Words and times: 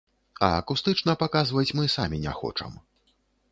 А 0.45 0.47
акустычна 0.61 1.15
паказваць 1.25 1.75
мы 1.81 1.85
самі 1.99 2.17
не 2.27 2.33
хочам. 2.41 2.71